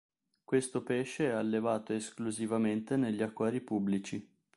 Questo 0.43 0.81
pesce 0.81 1.27
è 1.27 1.33
allevato 1.33 1.93
esclusivamente 1.93 2.95
negli 2.95 3.21
acquari 3.21 3.61
pubblici. 3.61 4.27